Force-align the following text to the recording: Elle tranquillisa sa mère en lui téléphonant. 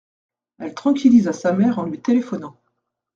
Elle 0.57 0.73
tranquillisa 0.73 1.31
sa 1.31 1.53
mère 1.53 1.77
en 1.77 1.83
lui 1.83 2.01
téléphonant. 2.01 2.57